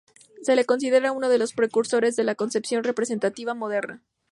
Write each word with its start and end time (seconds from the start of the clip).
Se 0.41 0.55
le 0.55 0.65
considera 0.65 1.11
uno 1.11 1.29
de 1.29 1.37
los 1.37 1.53
precursores 1.53 2.15
de 2.15 2.23
la 2.23 2.33
concepción 2.33 2.83
representativa 2.83 3.53
moderna. 3.53 4.01